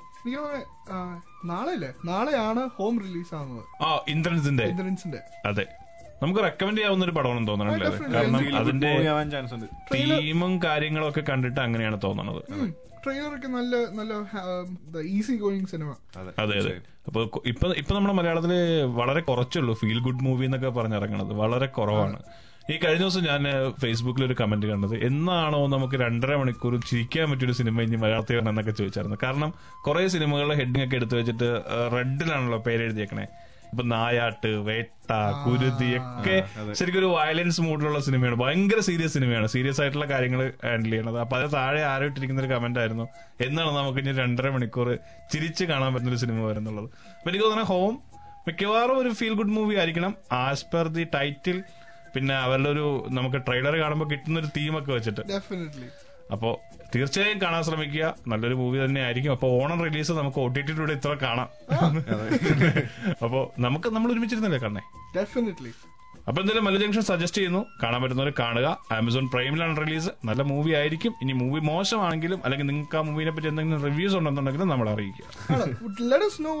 [1.44, 1.90] നാളെയല്ലേ?
[2.04, 3.82] നാളെയാണ് ഹോം റിലീസ് ആവുന്നത്.
[3.82, 4.64] ആ ഇന്ദ്രൻസിന്റെ.
[4.64, 5.18] ഇന്ദ്രൻസിന്റെ.
[5.46, 5.66] അതെ.
[6.22, 11.60] നമുക്ക് റെക്കമെൻഡ് ചെയ്യാവുന്ന ഒരു പടമാണെന്ന് തോന്നണല്ലേ കാരണം അതിന്റെ ആവാൻ ചാൻസ് ഉണ്ട് തീമും കാര്യങ്ങളും ഒക്കെ കണ്ടിട്ട്
[11.60, 12.42] അങ്ങനെയാണ് തോന്നണത്.
[13.04, 14.12] ട്രെയിലറൊക്കെ നല്ല നല്ല
[15.16, 16.74] ഈസി ഗോയിങ് സിനിമ അതെ അതെ
[17.08, 18.52] അപ്പൊ ഇപ്പൊ ഇപ്പൊ നമ്മുടെ മലയാളത്തിൽ
[19.00, 19.74] വളരെ കുറച്ചുള്ളൂ.
[19.74, 21.32] ഫീൽ ഗുഡ് മൂവി എന്നൊക്കെ പറഞ്ഞിറങ്ങണത്.
[21.32, 22.18] വളരെ കുറവാണ്.
[22.72, 23.42] ഈ കഴിഞ്ഞ ദിവസം ഞാൻ
[23.80, 24.94] ഫേസ്ബുക്കിൽ ഒരു കമന്റ് കണ്ടത്.
[25.04, 29.18] എന്നാണോ നമുക്ക് രണ്ടര മണിക്കൂർ ചിരിക്കാൻ പറ്റിയൊരു സിനിമ ഇനി മലയാളത്തിൽ വേണമെന്നൊക്കെ എന്നൊക്കെ ചോദിച്ചായിരുന്നു.
[29.22, 29.50] കാരണം
[29.86, 31.48] കുറെ സിനിമകളുടെ ഹെഡിങ് ഒക്കെ എടുത്തു വെച്ചിട്ട്
[31.92, 33.26] റെഡിലാണല്ലോ പേര് എഴുതിയേക്കണേ.
[33.74, 35.12] ഇപ്പൊ നായാട്ട് വേട്ട
[35.44, 36.34] കുരുതി ഒക്കെ
[36.78, 41.18] ശരിക്കും ഒരു വയലൻസ് മൂഡിലുള്ള സിനിമയാണ് ഭയങ്കര സീരിയസ് സിനിമയാണ് സീരിയസ് ആയിട്ടുള്ള കാര്യങ്ങൾ ഹാൻഡിൽ ചെയ്യണത്.
[41.22, 43.06] അപ്പൊ അത് താഴെ ആരോ ഇട്ടിരിക്കുന്ന ഒരു കമന്റ് ആയിരുന്നു.
[43.46, 44.88] എന്നാണ് നമുക്ക് ഇനി രണ്ടര മണിക്കൂർ
[45.32, 47.94] ചിരിച്ച് കാണാൻ പറ്റുന്ന ഒരു സിനിമ വരുന്നുള്ളത് അപ്പൊ എനിക്ക് തോന്നുന്നത് ഹോം
[48.48, 50.14] മിക്കവാറും ഒരു ഫീൽ ഗുഡ് മൂവി ആയിരിക്കണം.
[50.44, 51.58] ആസ് പെർ ദി ടൈറ്റിൽ
[52.14, 52.86] പിന്നെ അവരുടെ ഒരു
[53.18, 55.22] നമുക്ക് ട്രെയിലർ കാണുമ്പോൾ കിട്ടുന്ന ഒരു തീമൊക്കെ വെച്ചിട്ട്.
[55.34, 55.88] ഡെഫിനറ്റ്ലി
[56.34, 56.50] അപ്പോ
[56.94, 58.04] തീർച്ചയായും കാണാൻ ശ്രമിക്കുക.
[58.28, 61.48] നല്ലൊരു മൂവി തന്നെ ആയിരിക്കും അപ്പൊ ഓണം റിലീസ് നമുക്ക് ഒ ടി ടിയിലൂടെ ഇത്ര കാണാം.
[63.24, 64.84] അപ്പോ നമുക്ക് നമ്മൾ ഒരുമിച്ചിരുന്നല്ലേ കണ്ണേ?
[65.16, 65.72] ഡെഫിനറ്റ്ലി
[66.28, 67.60] അപ്പൊ എന്തായാലും മല ജംഗ്ഷൻ സജസ്റ്റ് ചെയ്യുന്നു.
[67.82, 68.68] കാണാൻ പറ്റുന്നവർ കാണുക.
[68.96, 71.12] ആമസോൺ പ്രൈമിലാണ് റിലീസ് നല്ല മൂവി ആയിരിക്കും.
[71.22, 75.26] ഇനി മൂവി മോശമാണെങ്കിലും അല്ലെങ്കിൽ നിങ്ങൾക്ക് ആ മൂവിനെ പറ്റി എന്തെങ്കിലും റിവ്യൂസ് ഉണ്ടെന്നുണ്ടെങ്കിലും നമ്മൾ അറിയിക്കുക.
[76.12, 76.54] Let us know.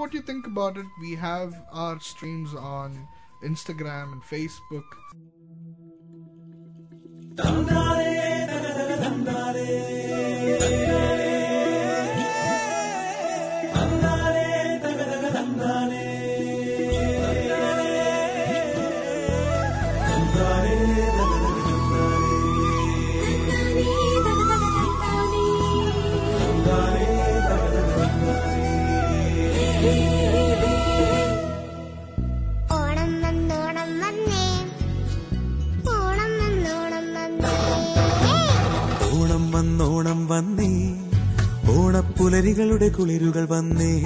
[42.24, 44.02] ഓണപ്പുലരികളുടെ കുളിരുകൾ വന്നേ.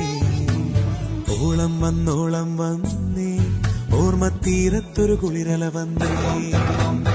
[1.40, 3.38] ഓളം വന്നോളം വന്നേ.
[3.96, 7.07] ഓർമ്മ തീരത്തൊരു കുളിരല വന്നേ.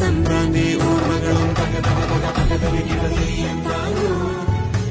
[0.00, 4.08] തമ്പ്രാന്റെ ഓർമ്മകളും തക തക തക തക തരികിട തെയ്യം താരോ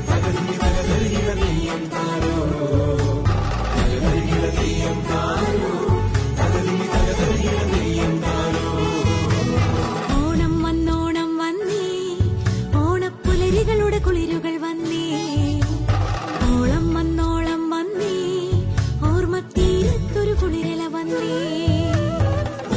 [0.10, 2.36] തകതിരി തക തരികിട തെയ്യം താരോ
[3.76, 4.98] തകതരികിട തെയ്യം
[10.20, 11.84] ഓണം വന്നോണം വന്നേ.
[12.76, 15.06] ഓണപ്പുലരികളുടെ കുളിരുകൾ വന്നേ.
[16.52, 18.14] ഓളം വന്നോളം വന്നേ.
[19.04, 21.34] ഓർമ്മത്തീരത്തൊരു കുളിരല വന്നേ.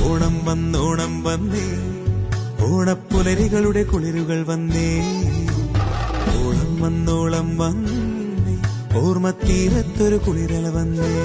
[0.05, 1.94] ഓണം വന്നോണം വന്നേ.
[3.25, 5.01] ഓണപ്പുലരികളുടെ കുളിരുകൾ വന്നേ.
[6.37, 8.57] ഓളം വന്നോളം വന്നേ.
[9.01, 11.25] ഓർമ്മ തീരത്തൊരു കുളിരള വന്നേ.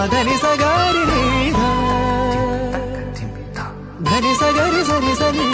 [0.00, 1.02] మదని సగారి
[4.04, 5.46] ధని సగరి సరి సని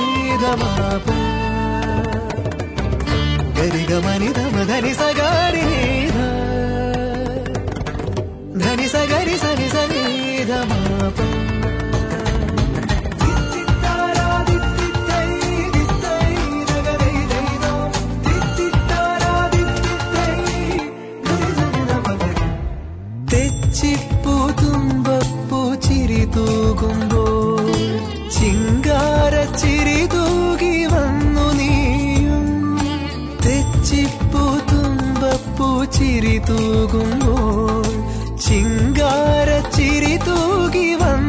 [0.42, 0.62] గమ
[3.57, 5.05] గరి గమని ధమ ధని స
[36.27, 37.85] ചിരി തൂകുമ്പോൾ
[38.45, 41.26] ചിങ്കാര ചിരി തൂകി വന്നു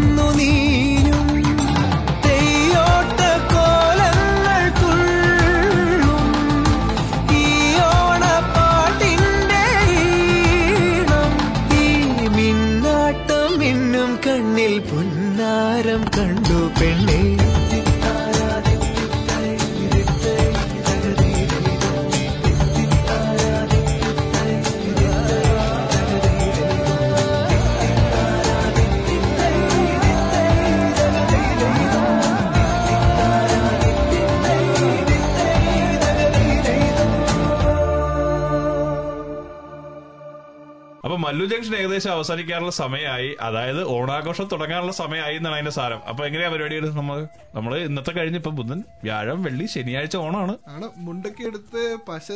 [41.48, 43.36] ജംഗ്ഷൻ ഏകദേശം അവസാനിക്കാനുള്ള സമയമായി.
[43.41, 46.04] അതായത് ഓണാഘോഷം തുടങ്ങാനുള്ള സമയമായി എന്നാണ് അതിന്റെ സാരം.
[46.04, 50.58] അപ്പൊ എങ്ങനെയാ പരിപാടി നമ്മൾ നമ്മൾ ഇന്നത്തെ കഴിഞ്ഞ് ഇപ്പൊ ബുധൻ വ്യാഴം വെള്ളി ശനിയാഴ്ച ഓണമാണ്.
[50.68, 50.89] ആണ്.
[50.98, 52.32] മുണ്ടൊക്കെ എടുത്ത് പശ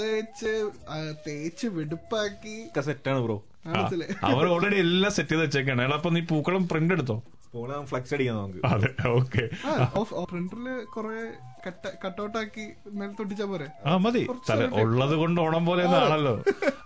[1.27, 2.81] തേച്ച് വെടുപ്പാക്കി.
[2.81, 3.37] സെറ്റാണ് ബ്രോ.
[4.23, 5.93] അവർ ഓൾറെഡി എല്ലാം സെറ്റ് ചെയ്ത് വെച്ചേക്കാണ്.
[5.93, 7.23] അപ്പൊ നീ പൂക്കളം പ്രിന്റ് എടുത്തോ?
[7.53, 8.65] പോളെ ഫ്ലക്സ് അടിക്കാൻ നമുക്ക്.
[8.65, 9.43] അതെ ഓക്കെ
[10.23, 11.17] പ്രിന്ററിൽ കൊറേ
[12.05, 12.65] കട്ടൗട്ടാക്കി
[13.51, 13.67] പോരെ?
[13.85, 14.27] ആ മതി.
[14.81, 16.33] ഉള്ളത് കൊണ്ട് ഓണം പോലെ ആണല്ലോ.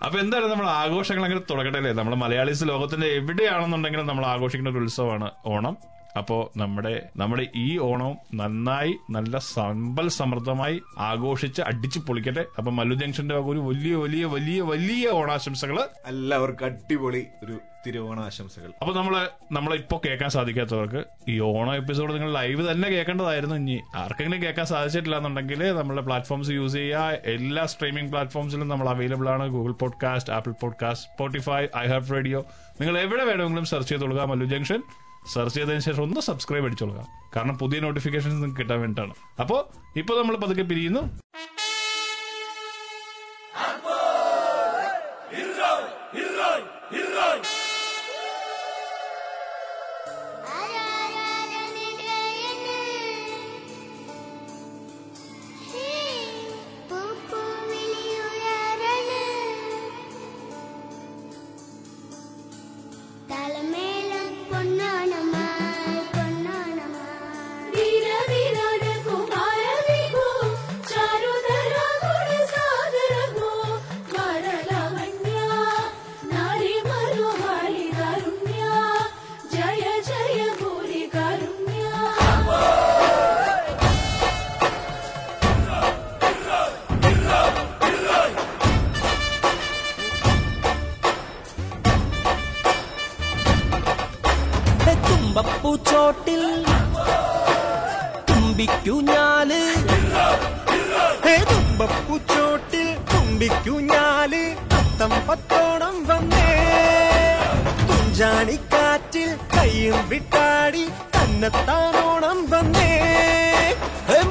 [0.06, 1.92] അപ്പൊ എന്തായാലും നമ്മൾ ആഘോഷങ്ങൾ അങ്ങനെ തുടങ്ങട്ടെ അല്ലേ?
[1.92, 5.78] നമ്മുടെ മലയാളീസ് ലോകത്തിന്റെ എവിടെയാണെന്നുണ്ടെങ്കിലും നമ്മൾ ആഘോഷിക്കുന്ന ഒരു ഉത്സവമാണ് ഓണം.
[6.18, 12.46] അപ്പോ നമ്മുടെ നമ്മുടെ ഈ ഓണം നന്നായി നല്ല സമ്പൽ സമൃദ്ധമായി ആഘോഷിച്ച് അടിച്ചു പൊളിക്കട്ടെ.
[12.58, 15.80] അപ്പൊ മല്ലു ജംഗ്ഷന്റെ ഒരു വലിയ വലിയ വലിയ വലിയ ഓണാശംസകൾ.
[16.06, 22.72] എല്ലാവർക്കും അടിപൊളി ഒരു തിരുവോണാശംസകൾ അപ്പൊ നമ്മൾ നമ്മളെ ഇപ്പൊ കേൾക്കാൻ സാധിക്കാത്തവർക്ക് ഈ ഓണം എപ്പിസോഡ് നിങ്ങൾ ലൈവ്
[22.72, 23.56] തന്നെ കേൾക്കേണ്ടതായിരുന്നു.
[23.56, 27.18] ഇനി ആർക്കെങ്കിലും കേൾക്കാൻ സാധിച്ചിട്ടില്ല എന്നുണ്ടെങ്കിൽ നമ്മുടെ പ്ലാറ്റ്ഫോംസ് യൂസ് ചെയ്യുക.
[27.26, 29.48] എല്ലാ സ്ട്രീമിംഗ് പ്ലാറ്റ്ഫോംസിലും നമ്മൾ അവൈലബിൾ ആണ്.
[29.48, 32.46] Google podcast Apple podcast Spotify I have radio
[32.82, 34.82] നിങ്ങൾ എവിടെ വേണമെങ്കിലും സെർച്ച് ചെയ്തോളുക മല്ലു ജംഗ്ഷൻ.
[35.34, 37.08] സെർച്ച് ചെയ്തതിന് ശേഷം ഒന്ന് സബ്സ്ക്രൈബ് അടിച്ചോളുക.
[37.36, 39.40] കാരണം പുതിയ നോട്ടിഫിക്കേഷൻസ് നിങ്ങൾക്ക് കിട്ടാൻ വേണ്ടിയിട്ടാണ്.
[39.40, 39.60] അപ്പോൾ
[40.00, 41.02] ഇപ്പോൾ നമ്മൾ പതുക്കെ പിരിയുന്നു.
[95.36, 96.44] തുമ്പപ്പൂച്ചോട്ടിൽ
[98.30, 99.50] തുമ്പിക്കു ഞാൽ.
[101.26, 104.34] ഹേ തുമ്പപ്പൂച്ചോട്ടിൽ തുമ്പിക്കു ഞാൽ.
[104.74, 106.48] പത്തം പത്തോണം വന്നേ.
[107.90, 112.92] തുഞ്ചാണിക്കാറ്റിൽ കയ്യും വിട്ടാടി തന്നെത്താനോണം വന്നേ.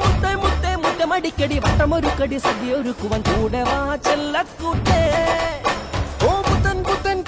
[0.01, 5.01] മുത്തേ മുത്തേ മുത്തമടിക്കടി വട്ടമൊരുക്കടി സദ്യയൊരുക്കുവാൻ കൂടെ വാ ചെല്ലക്കൂട്ടേ.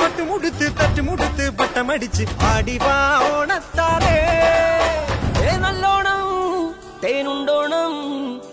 [0.07, 2.96] പട്ടുമുടുത്ത് തട്ടുമുടുത്ത് പട്ടമടിച്ച് ആടിവാ
[3.28, 4.18] ഓണത്താറേ
[5.57, 6.22] നല്ലോണം
[7.02, 7.94] തേനുണ്ടോണം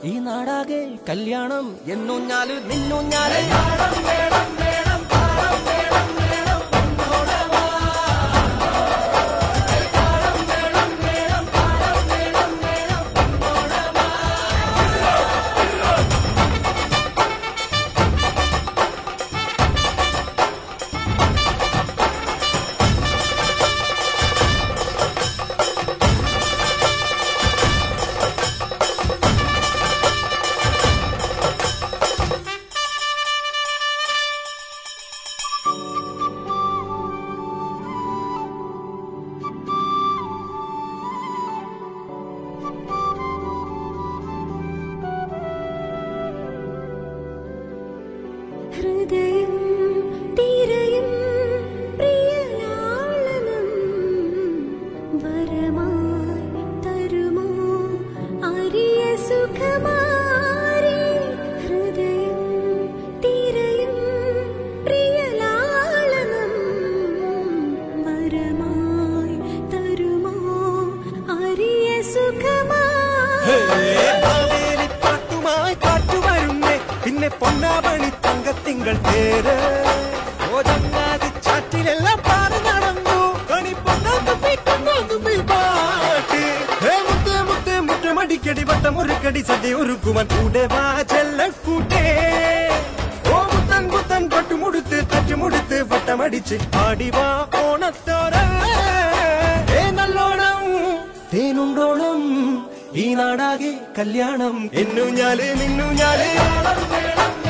[0.03, 3.33] ഈ നാടാകെ കല്യാണം എന്നൂഞ്ഞാൽ നിന്നൂഞ്ഞാൽ
[75.03, 79.57] പാട്ടുമായി കാറ്റു വരുന്നേ പിന്നെ പൊന്നാപണി തങ്കത്തിങ്കൾ പേര്
[80.55, 83.17] ഓതങ്ങാതി ചാറ്റിലെല്ലാം പാറി നടന്നു.
[83.51, 86.41] കണി പൊന്നാത്തുമ്പി പൊന്നാത്തുമ്പി പാട്ട്.
[86.83, 92.05] ഹേ മുത്തേ മുത്തേ മുറ്റമടിക്കടി വട്ടമൊരുക്കടി സദ്യ ഒരുക്കുവാൻ കൂടെ വാ ചെല്ലക്കൂട്ടേ
[95.11, 97.25] കാറ്റുമുടുത്ത് വട്ടമടിച്ച് ആടിവാ
[97.61, 98.33] ഓണത്തോര
[99.77, 100.61] ഏ നല്ലോണം
[101.31, 102.12] തേനുണ്ടോണം.
[102.95, 104.69] ഈ നാടാകെ കല്യാണം.
[104.73, 107.42] എന്നു ഞാൽ നിന്നു തുമ്പപ്പൂച്ചോട്ടിൽ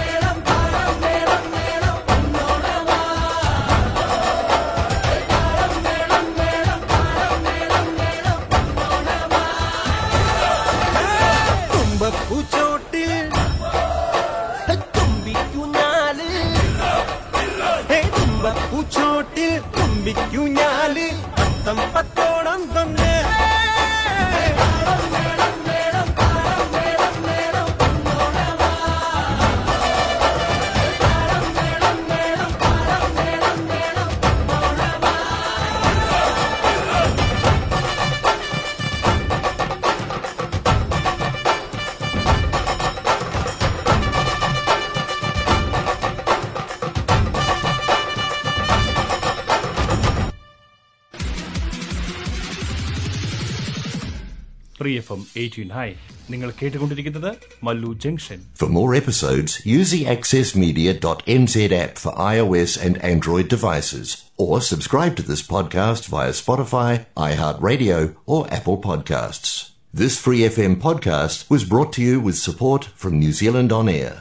[55.33, 55.89] Free F M eighteen hi
[56.33, 57.31] നിങ്ങൾ കേട്ടുകൊണ്ടിരിക്കുന്നത്
[57.67, 64.55] Mallu junction For more episodes, use the accessmedia.nz app for iOS and Android devices, or
[64.61, 66.91] subscribe to this podcast via Spotify,
[67.29, 69.53] iHeartRadio, or Apple Podcasts.
[69.95, 74.15] This Free FM podcast was brought to you with support from New Zealand On Air.